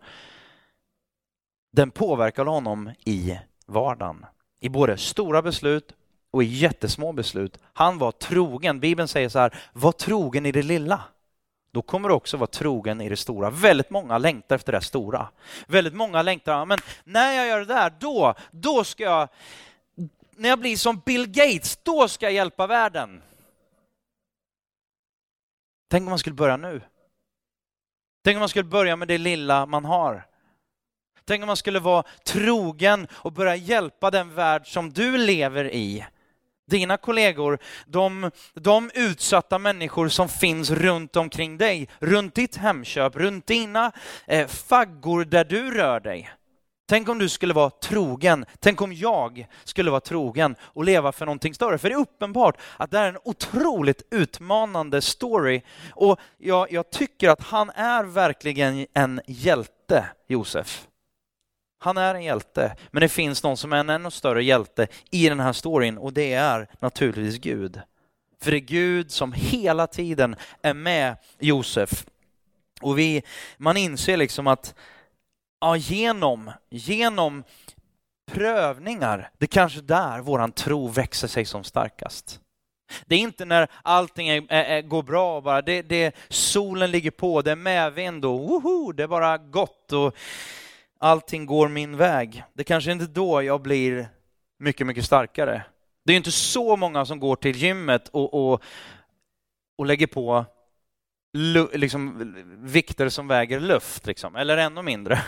[1.72, 4.26] den påverkade honom i vardagen.
[4.60, 5.94] I både stora beslut
[6.32, 7.58] och i jättesmå beslut.
[7.74, 8.80] Han var trogen.
[8.80, 11.04] Bibeln säger så här, var trogen i det lilla.
[11.72, 13.50] Då kommer du också vara trogen i det stora.
[13.50, 15.30] Väldigt många längtar efter det stora.
[15.68, 19.30] Väldigt många längtar, men när jag gör det där, då, då ska jag,
[20.32, 23.22] när jag blir som Bill Gates, då ska jag hjälpa världen.
[25.90, 26.82] Tänk om man skulle börja nu.
[28.24, 30.26] Tänk om man skulle börja med det lilla man har.
[31.26, 36.06] Tänk om man skulle vara trogen och börja hjälpa den värld som du lever i
[36.70, 43.48] dina kollegor, de, de utsatta människor som finns runt omkring dig, runt ditt hemköp, runt
[43.48, 43.92] dina
[44.28, 46.30] eh, faggor där du rör dig.
[46.90, 51.26] Tänk om du skulle vara trogen, tänk om jag skulle vara trogen och leva för
[51.26, 51.78] någonting större.
[51.78, 55.62] För det är uppenbart att det är en otroligt utmanande story
[55.96, 60.89] och jag, jag tycker att han är verkligen en hjälte, Josef.
[61.80, 65.30] Han är en hjälte, men det finns någon som är en ännu större hjälte i
[65.30, 67.82] den här storyn och det är naturligtvis Gud.
[68.42, 72.06] För det är Gud som hela tiden är med Josef.
[72.82, 73.24] Och vi,
[73.58, 74.76] man inser liksom att
[75.62, 77.44] ja, genom, genom
[78.32, 82.40] prövningar, det är kanske där våran tro växer sig som starkast.
[83.06, 87.42] Det är inte när allting är, är, går bra bara, det, det, solen ligger på,
[87.42, 89.92] det är medvind och woho, det är bara gott.
[89.94, 90.16] Och
[91.00, 92.44] allting går min väg.
[92.54, 94.10] Det kanske inte då jag blir
[94.60, 95.66] mycket, mycket starkare.
[96.06, 98.64] Det är inte så många som går till gymmet och, och,
[99.78, 100.46] och lägger på
[101.74, 105.24] liksom, vikter som väger luft, liksom, eller ännu mindre.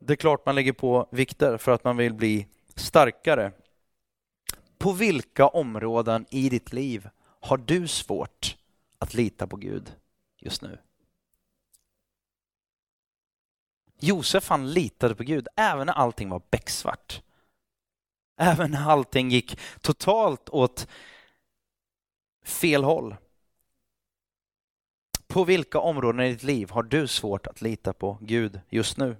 [0.00, 3.52] Det är klart man lägger på vikter för att man vill bli starkare.
[4.78, 7.08] På vilka områden i ditt liv
[7.40, 8.56] har du svårt
[8.98, 9.96] att lita på Gud
[10.40, 10.78] just nu?
[14.02, 17.22] Josef han litade på Gud även när allting var becksvart.
[18.38, 20.86] Även när allting gick totalt åt
[22.44, 23.16] fel håll.
[25.26, 29.16] På vilka områden i ditt liv har du svårt att lita på Gud just nu?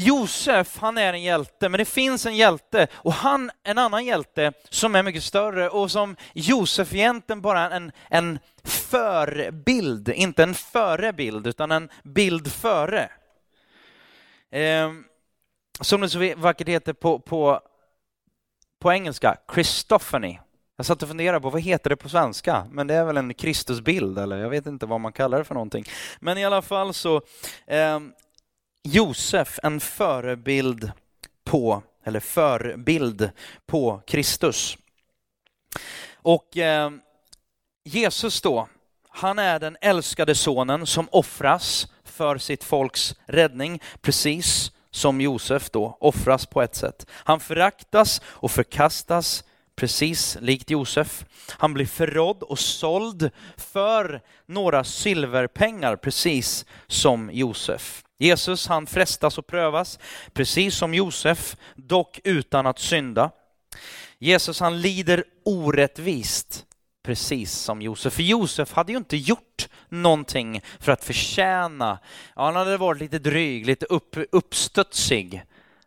[0.00, 4.52] Josef, han är en hjälte, men det finns en hjälte och han, en annan hjälte
[4.70, 11.46] som är mycket större och som Josef egentligen bara en, en förbild, inte en förebild
[11.46, 13.10] utan en bild före.
[14.50, 14.90] Eh,
[15.80, 17.60] som det så vackert heter på, på,
[18.80, 20.38] på engelska, Christophany.
[20.76, 23.34] Jag satt och funderade på vad heter det på svenska, men det är väl en
[23.34, 25.84] Kristusbild eller jag vet inte vad man kallar det för någonting.
[26.20, 27.22] Men i alla fall så,
[27.66, 28.00] eh,
[28.82, 30.92] Josef en förebild
[31.44, 33.30] på, eller förbild
[33.66, 34.78] på Kristus.
[36.14, 36.90] Och eh,
[37.84, 38.68] Jesus då,
[39.08, 45.96] han är den älskade sonen som offras för sitt folks räddning, precis som Josef då
[46.00, 47.06] offras på ett sätt.
[47.10, 49.44] Han föraktas och förkastas
[49.76, 51.24] precis likt Josef.
[51.48, 58.04] Han blir förrådd och såld för några silverpengar, precis som Josef.
[58.20, 59.98] Jesus han frestas och prövas,
[60.32, 63.30] precis som Josef, dock utan att synda.
[64.18, 66.66] Jesus han lider orättvist,
[67.02, 68.12] precis som Josef.
[68.12, 71.98] För Josef hade ju inte gjort någonting för att förtjäna,
[72.36, 75.42] ja, han hade varit lite dryg, lite upp, uppstudsig,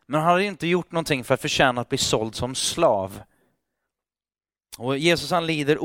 [0.05, 3.21] men han hade inte gjort någonting för att förtjäna att bli såld som slav.
[4.77, 5.83] Och Jesus han lider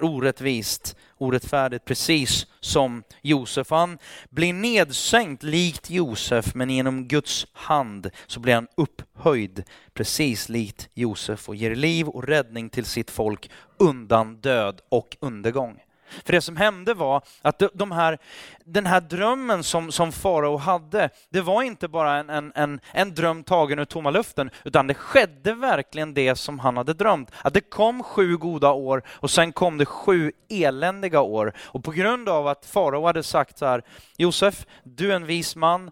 [0.00, 3.70] orättvist, orättfärdigt, precis som Josef.
[3.70, 3.98] Han
[4.30, 11.48] blir nedsänkt likt Josef, men genom Guds hand så blir han upphöjd, precis likt Josef
[11.48, 15.80] och ger liv och räddning till sitt folk undan död och undergång.
[16.24, 18.18] För det som hände var att de här,
[18.64, 23.14] den här drömmen som, som farao hade, det var inte bara en, en, en, en
[23.14, 27.30] dröm tagen ur tomma luften, utan det skedde verkligen det som han hade drömt.
[27.42, 31.52] Att det kom sju goda år och sen kom det sju eländiga år.
[31.58, 33.82] Och på grund av att farao hade sagt så här,
[34.16, 35.90] Josef, du är en vis man,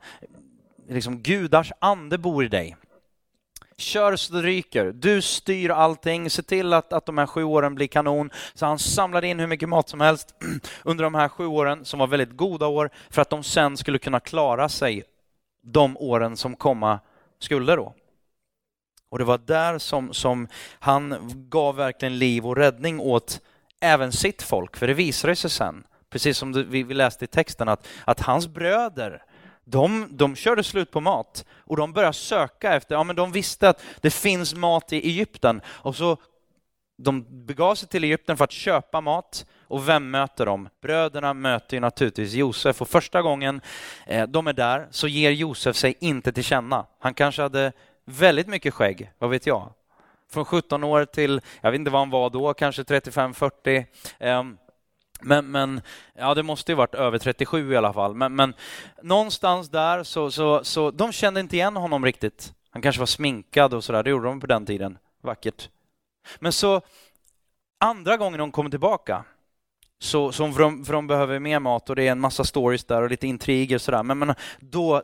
[0.88, 2.76] liksom gudars ande bor i dig.
[3.78, 4.92] Kör så det ryker.
[4.92, 6.30] Du styr allting.
[6.30, 8.30] Se till att, att de här sju åren blir kanon.
[8.54, 10.34] Så han samlade in hur mycket mat som helst
[10.84, 13.98] under de här sju åren, som var väldigt goda år, för att de sen skulle
[13.98, 15.04] kunna klara sig
[15.62, 17.00] de åren som komma
[17.38, 17.94] skulle då.
[19.08, 23.40] Och det var där som, som han gav verkligen liv och räddning åt
[23.80, 27.86] även sitt folk, för det visade sig sen, precis som vi läste i texten, att,
[28.04, 29.22] att hans bröder
[29.68, 33.68] de, de körde slut på mat och de började söka efter, ja men de visste
[33.68, 36.16] att det finns mat i Egypten och så
[36.98, 40.68] de begav sig till Egypten för att köpa mat och vem möter de?
[40.82, 43.60] Bröderna möter ju naturligtvis Josef och första gången
[44.06, 46.86] eh, de är där så ger Josef sig inte till känna.
[46.98, 47.72] Han kanske hade
[48.04, 49.72] väldigt mycket skägg, vad vet jag?
[50.32, 53.84] Från 17 år till, jag vet inte vad han var då, kanske 35-40.
[55.20, 55.80] Men, men
[56.14, 58.14] ja, det måste ju varit över 37 i alla fall.
[58.14, 58.54] Men, men
[59.02, 62.52] någonstans där så, så, så de kände inte igen honom riktigt.
[62.70, 64.98] Han kanske var sminkad och sådär, det gjorde de på den tiden.
[65.22, 65.68] Vackert.
[66.38, 66.80] Men så
[67.80, 69.24] andra gången de kommer tillbaka,
[69.98, 72.84] så, så för, de, för de behöver mer mat och det är en massa stories
[72.84, 74.02] där och lite intriger och sådär.
[74.02, 75.02] Men, men då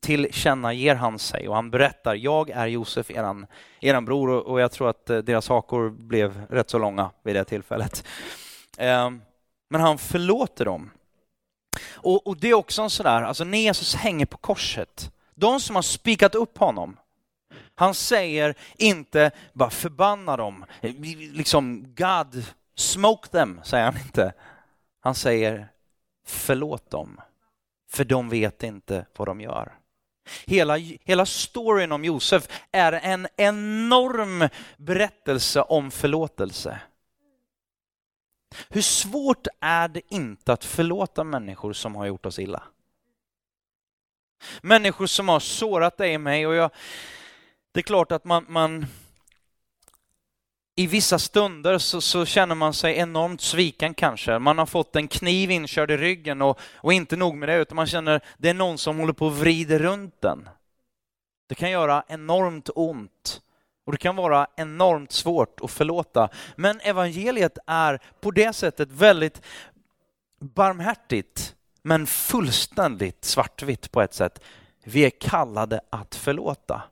[0.00, 3.46] tillkännager han sig och han berättar, jag är Josef, eran,
[3.80, 7.34] eran bror och, och jag tror att eh, deras hakor blev rätt så långa vid
[7.34, 8.04] det tillfället.
[8.78, 9.22] Ehm,
[9.70, 10.90] men han förlåter dem.
[11.94, 15.76] Och, och det är också en sådär, alltså när Jesus hänger på korset, de som
[15.76, 16.96] har spikat upp honom,
[17.74, 20.64] han säger inte bara förbanna dem,
[21.32, 24.32] liksom God, smoke them, säger han inte.
[25.00, 25.68] Han säger
[26.26, 27.20] förlåt dem,
[27.90, 29.72] för de vet inte vad de gör.
[30.46, 36.80] Hela, hela storyn om Josef är en enorm berättelse om förlåtelse.
[38.68, 42.62] Hur svårt är det inte att förlåta människor som har gjort oss illa?
[44.62, 46.70] Människor som har sårat dig och mig och jag,
[47.72, 48.86] det är klart att man, man
[50.78, 54.38] i vissa stunder så, så, känner man sig enormt sviken kanske.
[54.38, 57.76] Man har fått en kniv inkörd i ryggen och, och inte nog med det, utan
[57.76, 60.48] man känner att det är någon som håller på och vrider runt den.
[61.48, 63.40] Det kan göra enormt ont.
[63.88, 66.28] Och det kan vara enormt svårt att förlåta.
[66.56, 69.42] Men evangeliet är på det sättet väldigt
[70.40, 74.40] barmhärtigt, men fullständigt svartvitt på ett sätt.
[74.84, 76.82] Vi är kallade att förlåta.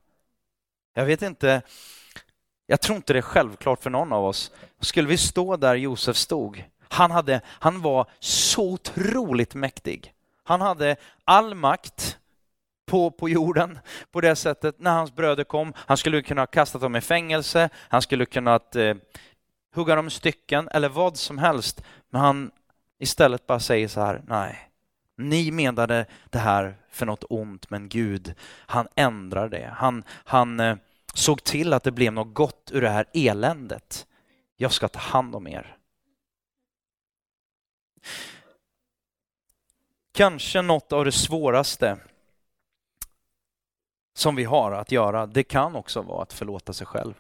[0.95, 1.63] Jag vet inte,
[2.67, 4.53] jag tror inte det är självklart för någon av oss.
[4.81, 10.13] Skulle vi stå där Josef stod, han, hade, han var så otroligt mäktig.
[10.45, 12.19] Han hade all makt,
[12.87, 13.79] på, på jorden
[14.13, 15.73] på det sättet när hans bröder kom.
[15.77, 18.97] Han skulle kunna ha kastat dem i fängelse, han skulle kunna eh,
[19.75, 21.83] hugga dem i stycken eller vad som helst.
[22.11, 22.51] Men han
[22.99, 24.71] istället bara säger så här, nej,
[25.17, 28.35] ni menade det här för något ont, men Gud,
[28.67, 29.71] han ändrar det.
[29.77, 30.77] Han, han eh,
[31.15, 34.07] såg till att det blev något gott ur det här eländet.
[34.57, 35.77] Jag ska ta hand om er.
[40.13, 41.99] Kanske något av det svåraste
[44.17, 47.15] som vi har att göra, det kan också vara att förlåta sig själv.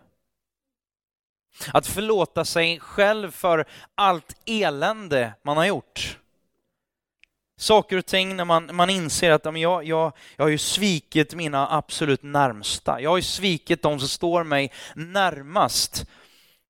[1.72, 6.18] Att förlåta sig själv för allt elände man har gjort.
[7.58, 11.76] Saker och ting när man, man inser att jag, jag, jag har ju svikit mina
[11.76, 13.00] absolut närmsta.
[13.00, 16.06] Jag har ju svikit de som står mig närmast.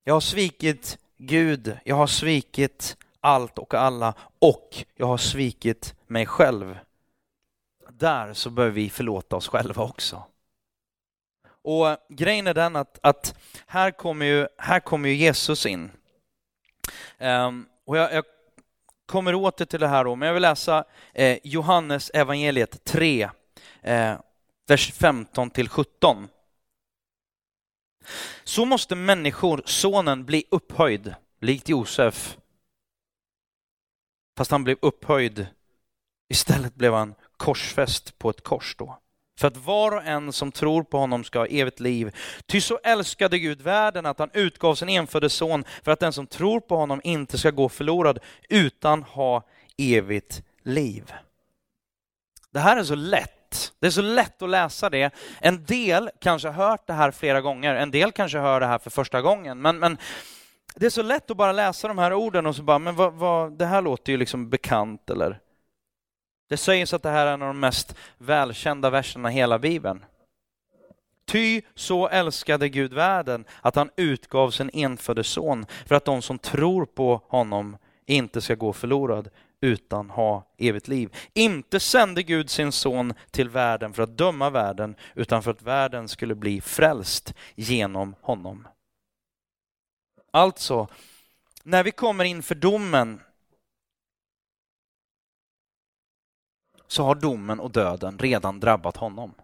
[0.05, 6.27] Jag har svikit Gud, jag har svikit allt och alla och jag har svikit mig
[6.27, 6.79] själv.
[7.99, 10.25] Där så behöver vi förlåta oss själva också.
[11.49, 13.35] Och grejen är den att, att
[13.67, 15.91] här, kommer ju, här kommer ju Jesus in.
[17.19, 18.25] Um, och jag, jag,
[19.07, 23.31] kommer åter till det här då, men jag vill läsa eh, Johannes evangeliet 3,
[23.83, 24.19] eh,
[24.67, 26.29] vers 15 till 17.
[28.45, 32.39] Så måste människor, sonen, bli upphöjd, likt Josef.
[34.37, 35.47] Fast han blev upphöjd.
[36.29, 38.99] Istället blev han korsfäst på ett kors då.
[39.39, 42.17] För att var och en som tror på honom ska ha evigt liv.
[42.47, 46.27] Ty så älskade Gud världen att han utgav sin enfödde son för att den som
[46.27, 48.19] tror på honom inte ska gå förlorad
[48.49, 49.43] utan ha
[49.79, 51.13] evigt liv.
[52.51, 53.73] Det här är så lätt.
[53.81, 55.15] Det är så lätt att läsa det.
[55.41, 58.79] En del kanske har hört det här flera gånger, en del kanske hör det här
[58.79, 59.61] för första gången.
[59.61, 59.99] Men, men
[60.75, 63.13] det är så lätt att bara läsa de här orden och så bara, men vad,
[63.13, 65.41] vad, det här låter ju liksom bekant eller
[66.49, 70.05] det sägs att det här är en av de mest välkända verserna i hela Bibeln.
[71.27, 76.39] Ty så älskade Gud världen att han utgav sin enfödde son för att de som
[76.39, 79.29] tror på honom inte ska gå förlorad
[79.61, 81.17] utan ha evigt liv.
[81.35, 86.09] Inte sände Gud sin son till världen för att döma världen utan för att världen
[86.09, 88.69] skulle bli frälst genom honom.
[90.31, 90.89] Alltså,
[91.63, 93.21] när vi kommer inför domen
[96.87, 99.35] så har domen och döden redan drabbat honom.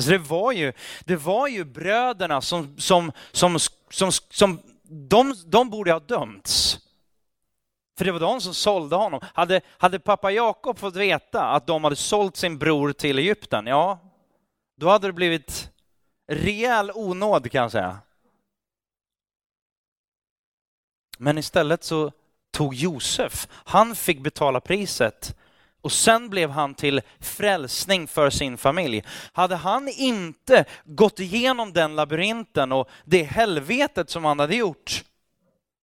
[0.00, 0.72] Så det, var ju,
[1.04, 3.58] det var ju bröderna som, som, som,
[3.90, 6.78] som, som de, de borde ha dömts.
[7.98, 9.20] För det var de som sålde honom.
[9.34, 13.98] Hade, hade pappa Jakob fått veta att de hade sålt sin bror till Egypten, ja,
[14.76, 15.70] då hade det blivit
[16.26, 17.98] rejäl onåd kan jag säga.
[21.18, 22.12] Men istället så
[22.50, 25.36] tog Josef, han fick betala priset
[25.82, 29.04] och sen blev han till frälsning för sin familj.
[29.32, 35.04] Hade han inte gått igenom den labyrinten och det helvetet som han hade gjort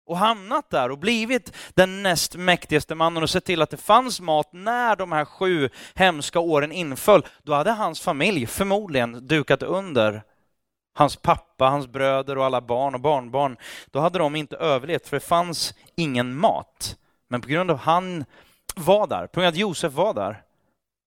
[0.06, 4.20] och hamnat där och blivit den näst mäktigaste mannen och sett till att det fanns
[4.20, 10.22] mat när de här sju hemska åren inföll, då hade hans familj förmodligen dukat under.
[10.96, 13.56] Hans pappa, hans bröder och alla barn och barnbarn,
[13.90, 16.96] då hade de inte överlevt för det fanns ingen mat.
[17.28, 18.24] Men på grund av han
[18.74, 20.42] var där, på grund av att Josef var där,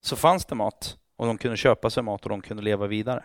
[0.01, 3.23] så fanns det mat och de kunde köpa sig mat och de kunde leva vidare.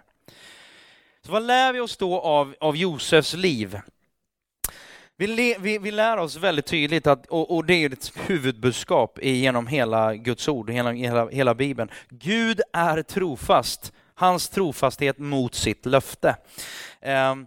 [1.26, 3.80] Så vad lär vi oss då av, av Josefs liv?
[5.16, 9.18] Vi, le, vi, vi, lär oss väldigt tydligt, att, och, och det är ett huvudbudskap
[9.22, 11.90] genom hela Guds ord, hela, hela, hela Bibeln.
[12.08, 16.36] Gud är trofast, hans trofasthet mot sitt löfte.
[17.02, 17.46] Um,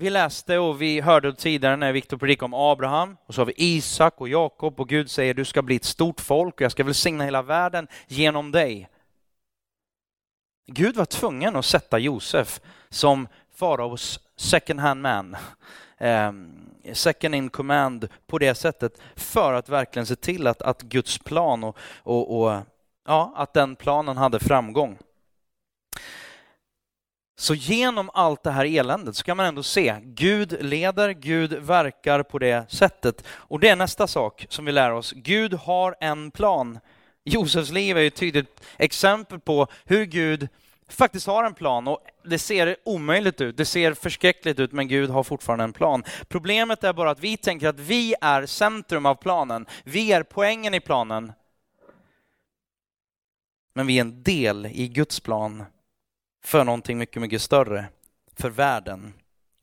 [0.00, 3.54] vi läste och vi hörde tidigare när Viktor predikade om Abraham och så har vi
[3.56, 6.84] Isak och Jakob och Gud säger du ska bli ett stort folk och jag ska
[6.84, 8.88] välsigna hela världen genom dig.
[10.66, 15.36] Gud var tvungen att sätta Josef som faraos second hand man,
[15.98, 21.18] ehm, second in command på det sättet för att verkligen se till att, att Guds
[21.18, 22.60] plan och, och, och
[23.06, 24.98] ja, att den planen hade framgång.
[27.40, 32.22] Så genom allt det här eländet så kan man ändå se Gud leder, Gud verkar
[32.22, 33.24] på det sättet.
[33.30, 35.12] Och det är nästa sak som vi lär oss.
[35.16, 36.78] Gud har en plan.
[37.24, 40.48] Josefs liv är ju ett tydligt exempel på hur Gud
[40.88, 45.10] faktiskt har en plan och det ser omöjligt ut, det ser förskräckligt ut, men Gud
[45.10, 46.04] har fortfarande en plan.
[46.28, 50.74] Problemet är bara att vi tänker att vi är centrum av planen, vi är poängen
[50.74, 51.32] i planen.
[53.74, 55.64] Men vi är en del i Guds plan
[56.44, 57.86] för någonting mycket, mycket större.
[58.36, 59.14] För världen,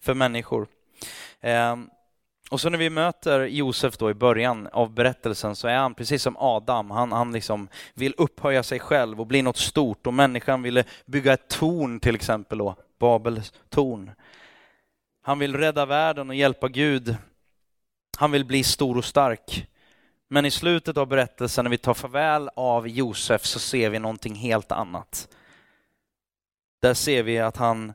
[0.02, 0.68] för människor.
[1.42, 1.90] Ehm,
[2.50, 6.24] och så när vi möter Josef då i början av berättelsen så är han precis
[6.24, 6.92] som Adam.
[6.92, 11.34] Han, han liksom vill upphöja sig själv och bli något stort och människan ville bygga
[11.34, 14.12] ett torn till exempel då, Babels torn.
[15.22, 17.16] Han vill rädda världen och hjälpa Gud.
[18.18, 19.68] Han vill bli stor och stark.
[20.28, 24.36] Men i slutet av berättelsen när vi tar farväl av Josef så ser vi någonting
[24.36, 25.28] helt annat.
[26.86, 27.94] Där ser vi att han,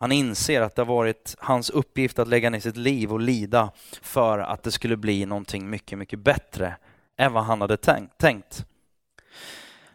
[0.00, 3.72] han inser att det har varit hans uppgift att lägga ner sitt liv och lida
[4.02, 6.76] för att det skulle bli någonting mycket, mycket bättre
[7.16, 7.76] än vad han hade
[8.16, 8.64] tänkt.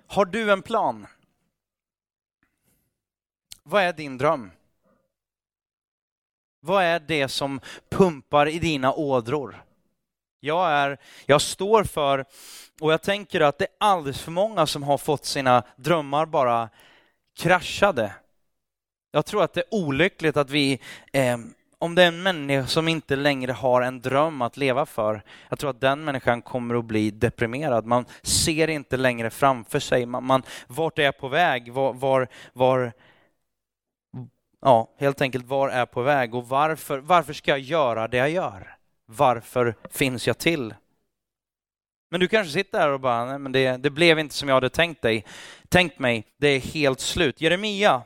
[0.07, 1.07] Har du en plan?
[3.63, 4.51] Vad är din dröm?
[6.59, 7.59] Vad är det som
[7.89, 9.63] pumpar i dina ådror?
[10.39, 12.25] Jag, är, jag står för,
[12.81, 16.69] och jag tänker att det är alldeles för många som har fått sina drömmar bara
[17.37, 18.13] kraschade.
[19.15, 20.79] Jag tror att det är olyckligt att vi,
[21.11, 21.37] eh,
[21.77, 25.59] om det är en människa som inte längre har en dröm att leva för, jag
[25.59, 27.85] tror att den människan kommer att bli deprimerad.
[27.85, 31.71] Man ser inte längre framför sig, man, man, vart är jag på väg?
[31.71, 32.93] Var, var, var,
[34.61, 38.17] ja, helt enkelt var är jag på väg och varför, varför ska jag göra det
[38.17, 38.75] jag gör?
[39.05, 40.73] Varför finns jag till?
[42.11, 44.55] Men du kanske sitter här och bara, nej men det, det blev inte som jag
[44.55, 45.25] hade tänkt, dig,
[45.69, 47.41] tänkt mig, det är helt slut.
[47.41, 48.03] Jeremia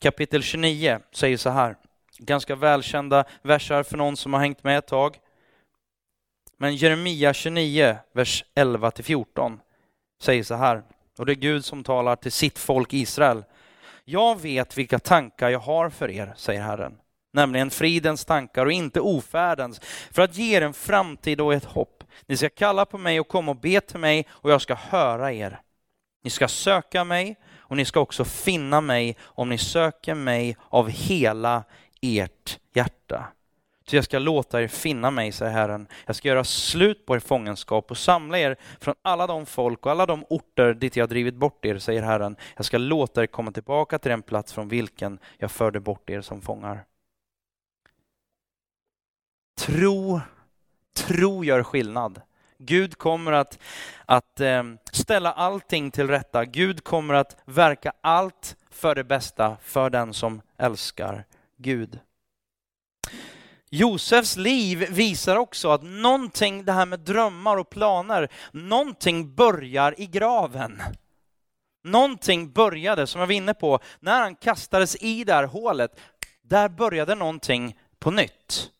[0.00, 1.76] kapitel 29 säger så här,
[2.18, 5.18] ganska välkända versar för någon som har hängt med ett tag.
[6.56, 9.60] Men Jeremia 29, vers 11 till 14
[10.22, 10.82] säger så här,
[11.18, 13.44] och det är Gud som talar till sitt folk Israel.
[14.04, 16.98] Jag vet vilka tankar jag har för er, säger Herren,
[17.32, 19.80] nämligen fridens tankar och inte ofärdens,
[20.10, 22.04] för att ge er en framtid och ett hopp.
[22.26, 25.32] Ni ska kalla på mig och komma och be till mig och jag ska höra
[25.32, 25.60] er.
[26.24, 27.36] Ni ska söka mig
[27.70, 31.64] och ni ska också finna mig om ni söker mig av hela
[32.00, 33.32] ert hjärta.
[33.86, 35.86] Så jag ska låta er finna mig, säger Herren.
[36.06, 39.92] Jag ska göra slut på er fångenskap och samla er från alla de folk och
[39.92, 42.36] alla de orter dit jag drivit bort er, säger Herren.
[42.56, 46.20] Jag ska låta er komma tillbaka till den plats från vilken jag förde bort er
[46.20, 46.84] som fångar.
[49.58, 50.20] Tro,
[50.94, 52.20] tro gör skillnad.
[52.62, 53.58] Gud kommer att,
[54.06, 56.44] att eh, ställa allting till rätta.
[56.44, 61.24] Gud kommer att verka allt för det bästa för den som älskar
[61.56, 61.98] Gud.
[63.70, 70.06] Josefs liv visar också att någonting, det här med drömmar och planer, någonting börjar i
[70.06, 70.82] graven.
[71.84, 76.00] Någonting började, som jag var inne på, när han kastades i det här hålet,
[76.42, 78.70] där började någonting på nytt.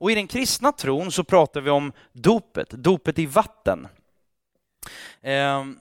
[0.00, 3.88] Och i den kristna tron så pratar vi om dopet, dopet i vatten.
[5.22, 5.80] Ehm,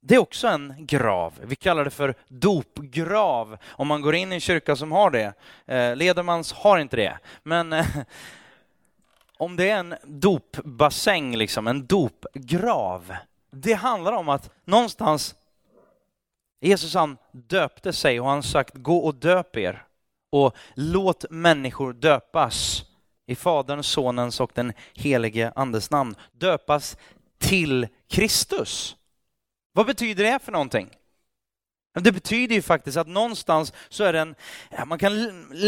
[0.00, 1.34] det är också en grav.
[1.42, 5.32] Vi kallar det för dopgrav om man går in i en kyrka som har det.
[5.66, 7.18] Eh, Ledermans har inte det.
[7.42, 7.86] Men eh,
[9.36, 13.14] om det är en dopbassäng, liksom, en dopgrav,
[13.50, 15.34] det handlar om att någonstans
[16.60, 19.84] Jesus han döpte sig och han sagt gå och döp er
[20.30, 22.84] och låt människor döpas
[23.26, 26.14] i Faderns, Sonens och den helige Andes namn.
[26.32, 26.96] Döpas
[27.38, 28.96] till Kristus.
[29.72, 30.90] Vad betyder det för någonting?
[31.94, 34.34] Det betyder ju faktiskt att någonstans så är det en,
[34.86, 35.12] man kan,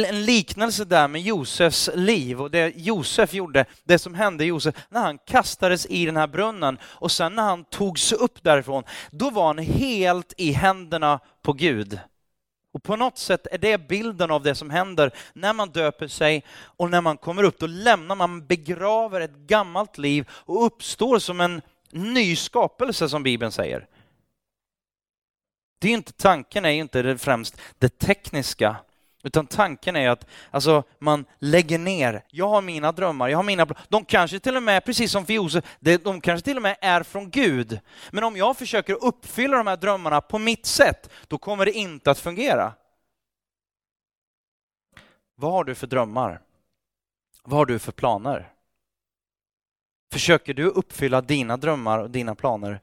[0.07, 5.01] en liknelse där med Josefs liv och det Josef gjorde, det som hände Josef när
[5.01, 9.47] han kastades i den här brunnen och sen när han togs upp därifrån, då var
[9.47, 11.99] han helt i händerna på Gud.
[12.75, 16.45] Och på något sätt är det bilden av det som händer när man döper sig
[16.51, 21.41] och när man kommer upp, då lämnar man, begraver ett gammalt liv och uppstår som
[21.41, 23.87] en ny skapelse som Bibeln säger.
[25.79, 28.77] Det är inte, tanken är inte det främst det tekniska,
[29.25, 32.25] utan tanken är att alltså, man lägger ner.
[32.31, 33.67] Jag har mina drömmar, jag har mina...
[33.89, 37.03] De kanske till och med, precis som för Josef, de kanske till och med är
[37.03, 37.81] från Gud.
[38.11, 42.11] Men om jag försöker uppfylla de här drömmarna på mitt sätt, då kommer det inte
[42.11, 42.73] att fungera.
[45.37, 46.41] Vad har du för drömmar?
[47.43, 48.53] Vad har du för planer?
[50.13, 52.81] Försöker du uppfylla dina drömmar och dina planer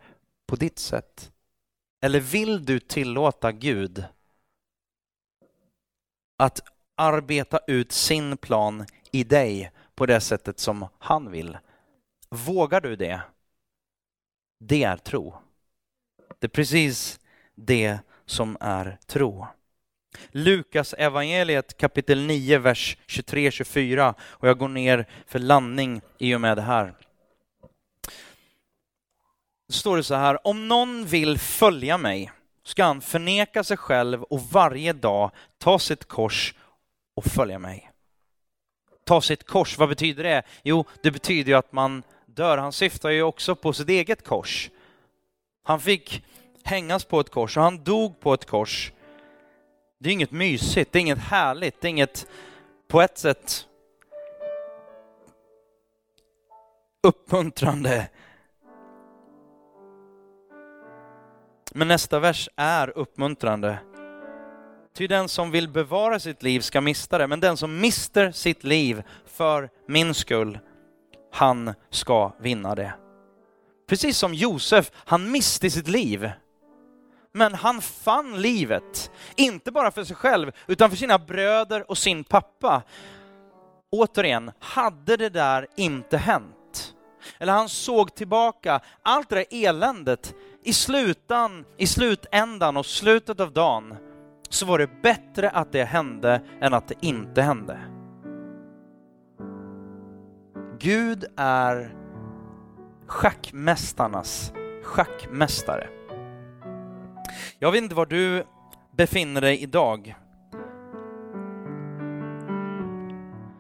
[0.48, 1.32] på ditt sätt?
[2.02, 4.06] Eller vill du tillåta Gud
[6.42, 6.62] att
[6.96, 11.58] arbeta ut sin plan i dig på det sättet som han vill?
[12.30, 13.22] Vågar du det?
[14.60, 15.34] Det är tro.
[16.39, 17.20] Det är precis
[17.56, 19.48] det som är tro.
[20.32, 26.58] Lukas evangeliet kapitel 9, vers 23-24 och jag går ner för landning i och med
[26.58, 26.94] det här.
[29.68, 32.32] Då står det så här, om någon vill följa mig
[32.64, 35.32] ska han förneka sig själv och varje dag
[35.62, 36.55] ta sitt kors
[37.16, 37.91] och följa mig.
[39.03, 40.43] Ta sitt kors, vad betyder det?
[40.64, 42.57] Jo, det betyder ju att man dör.
[42.57, 44.70] Han syftar ju också på sitt eget kors.
[45.64, 46.24] Han fick
[46.64, 48.91] hängas på ett kors och han dog på ett kors.
[49.99, 52.28] Det är inget mysigt, det är inget härligt, det är inget
[52.88, 53.68] på ett sätt
[57.07, 58.09] uppmuntrande
[61.74, 63.80] Men nästa vers är uppmuntrande.
[64.94, 68.64] Ty den som vill bevara sitt liv ska mista det, men den som mister sitt
[68.64, 70.60] liv för min skull,
[71.32, 72.94] han ska vinna det.
[73.89, 76.32] Precis som Josef, han miste sitt liv.
[77.34, 82.24] Men han fann livet, inte bara för sig själv, utan för sina bröder och sin
[82.24, 82.84] pappa.
[83.89, 86.94] återigen, hade det där inte hänt,
[87.39, 93.54] eller han såg tillbaka allt det där eländet i slutan, i slutändan och slutet av
[93.54, 93.98] dagen,
[94.52, 97.80] så var det bättre att det hände än att det inte hände.
[100.80, 101.95] Gud är
[103.08, 105.89] schackmästarnas schackmästare.
[107.60, 108.43] Jag vet inte var du
[108.91, 110.16] befinner dig idag.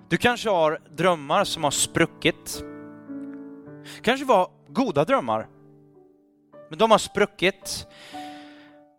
[0.09, 2.63] Du kanske har drömmar som har spruckit.
[4.01, 5.47] kanske var goda drömmar,
[6.69, 7.87] men de har spruckit.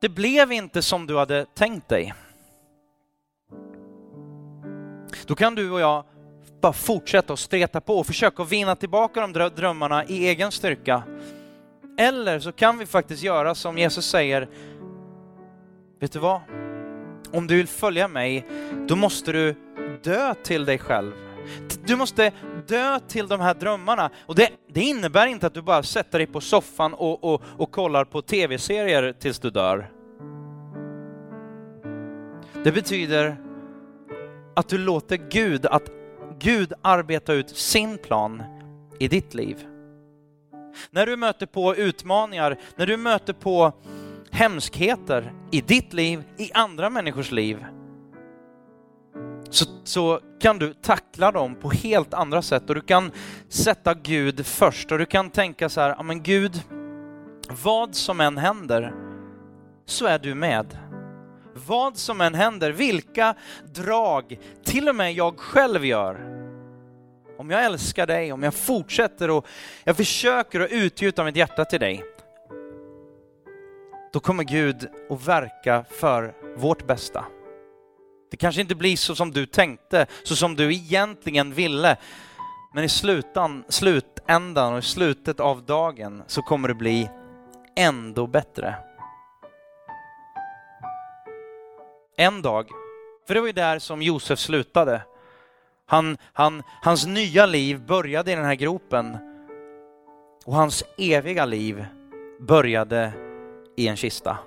[0.02, 2.14] Det blev inte som du hade tänkt dig.
[5.26, 6.04] Då kan du och jag
[6.60, 11.02] bara fortsätta att streta på och försöka vinna tillbaka de drömmarna i egen styrka.
[11.98, 14.48] Eller så kan vi faktiskt göra som Jesus säger,
[16.00, 16.40] vet du vad?
[17.32, 18.46] Om du vill följa mig,
[18.88, 19.54] då måste du
[20.02, 21.12] dö till dig själv.
[21.84, 22.32] Du måste
[22.66, 24.10] dö till de här drömmarna.
[24.26, 27.70] Och det, det innebär inte att du bara sätter dig på soffan och, och, och
[27.70, 29.90] kollar på tv-serier tills du dör.
[32.64, 33.36] Det betyder
[34.56, 35.90] att du låter Gud, att
[36.38, 38.42] Gud arbeta ut sin plan
[38.98, 39.66] i ditt liv.
[40.90, 43.72] När du möter på utmaningar, när du möter på
[44.30, 47.64] hemskheter i ditt liv, i andra människors liv,
[49.54, 53.10] så, så kan du tackla dem på helt andra sätt och du kan
[53.48, 56.62] sätta Gud först och du kan tänka så här, ja men Gud,
[57.64, 58.94] vad som än händer
[59.86, 60.78] så är du med.
[61.66, 63.34] Vad som än händer, vilka
[63.74, 66.20] drag till och med jag själv gör,
[67.38, 69.46] om jag älskar dig, om jag fortsätter och
[69.84, 72.04] jag försöker att utgjuta mitt hjärta till dig,
[74.12, 77.24] då kommer Gud att verka för vårt bästa.
[78.32, 81.96] Det kanske inte blir så som du tänkte, så som du egentligen ville,
[82.74, 87.10] men i slutan, slutändan och i slutet av dagen så kommer det bli
[87.76, 88.74] ändå bättre.
[92.16, 92.68] En dag,
[93.26, 95.02] för det var ju där som Josef slutade.
[95.86, 99.16] Han, han, hans nya liv började i den här gropen
[100.44, 101.86] och hans eviga liv
[102.40, 103.12] började
[103.76, 104.38] i en kista.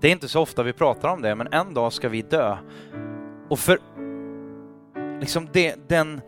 [0.00, 2.56] Det är inte så ofta vi pratar om det, men en dag ska vi dö.
[3.48, 3.78] Och för
[5.20, 6.20] liksom det, den,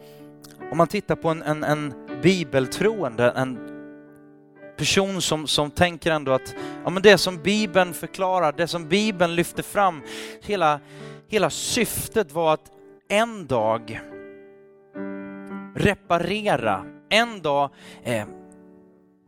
[0.73, 3.59] om man tittar på en, en, en bibeltroende, en
[4.77, 6.55] person som, som tänker ändå att
[6.85, 10.03] ja, men det som Bibeln förklarar, det som Bibeln lyfter fram,
[10.43, 10.81] hela,
[11.29, 12.71] hela syftet var att
[13.09, 14.01] en dag
[15.75, 17.71] reparera, en dag
[18.05, 18.27] eh,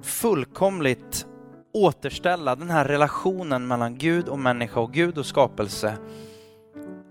[0.02, 1.26] fullkomligt
[1.72, 5.98] återställa den här relationen mellan Gud och människa och Gud och skapelse.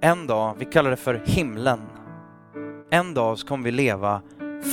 [0.01, 1.80] En dag, vi kallar det för himlen.
[2.89, 4.22] En dag så kommer vi leva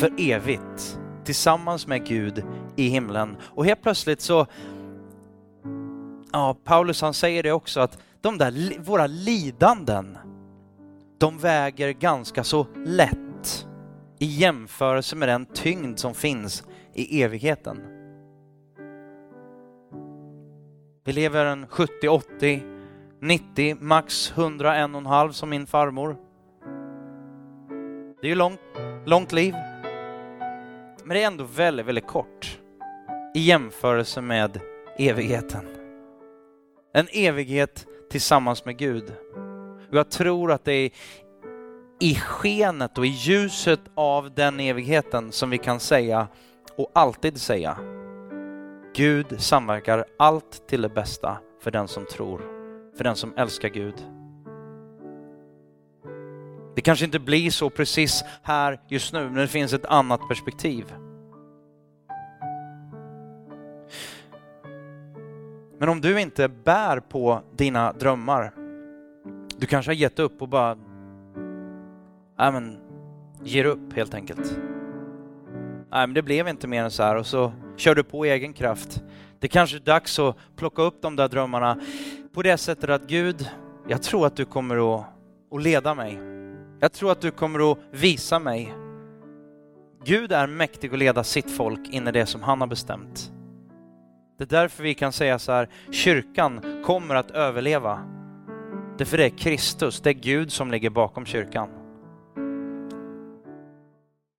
[0.01, 2.45] för evigt tillsammans med Gud
[2.77, 3.37] i himlen.
[3.43, 4.47] Och helt plötsligt så,
[6.33, 10.19] ja, Paulus han säger det också att de där, våra lidanden,
[11.19, 13.67] de väger ganska så lätt
[14.19, 16.65] i jämförelse med den tyngd som finns
[16.95, 17.98] i evigheten.
[21.09, 22.63] Vi lever en 70, 80,
[23.21, 26.17] 90, max 100, en och en halv som min farmor.
[28.21, 28.61] Det är ju långt,
[29.07, 29.55] långt liv.
[31.05, 32.59] Men det är ändå väldigt, väldigt kort
[33.35, 34.61] i jämförelse med
[34.99, 35.67] evigheten.
[36.95, 39.13] En evighet tillsammans med Gud.
[39.91, 40.91] Och jag tror att det är
[42.01, 46.29] i skenet och i ljuset av den evigheten som vi kan säga
[46.77, 47.98] och alltid säga
[48.99, 52.41] Gud samverkar allt till det bästa för den som tror,
[52.97, 53.95] för den som älskar Gud.
[56.75, 60.95] Det kanske inte blir så precis här just nu, men det finns ett annat perspektiv.
[65.79, 68.55] Men om du inte bär på dina drömmar,
[69.57, 70.77] du kanske har gett upp och bara,
[72.41, 72.77] Äh, men,
[73.43, 74.59] ger upp helt enkelt.
[75.91, 78.53] Nej men det blev inte mer än så här och så kör du på egen
[78.53, 79.03] kraft.
[79.39, 81.81] Det kanske är dags att plocka upp de där drömmarna
[82.35, 83.51] på det sättet att Gud,
[83.89, 85.07] jag tror att du kommer att,
[85.53, 86.19] att leda mig.
[86.81, 88.75] Jag tror att du kommer att visa mig.
[90.05, 93.33] Gud är mäktig att leda sitt folk in i det som han har bestämt.
[94.39, 98.01] Det är därför vi kan säga så här, kyrkan kommer att överleva.
[98.99, 101.78] Det är för det är Kristus, det är Gud som ligger bakom kyrkan.